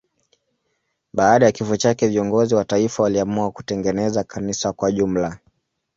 Baada 1.13 1.45
ya 1.45 1.51
kifo 1.51 1.77
chake 1.77 2.07
viongozi 2.07 2.55
wa 2.55 2.65
taifa 2.65 3.03
waliamua 3.03 3.51
kutengeneza 3.51 4.23
kanisa 4.23 4.73
kwa 4.73 4.91
jumla. 4.91 5.37